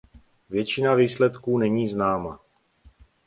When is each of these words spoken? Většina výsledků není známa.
Většina 0.49 0.93
výsledků 0.93 1.57
není 1.57 1.87
známa. 1.87 2.39